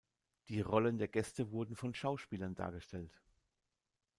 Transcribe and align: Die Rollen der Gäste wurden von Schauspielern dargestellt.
Die 0.47 0.61
Rollen 0.61 0.97
der 0.97 1.07
Gäste 1.07 1.51
wurden 1.51 1.75
von 1.75 1.93
Schauspielern 1.93 2.55
dargestellt. 2.55 3.21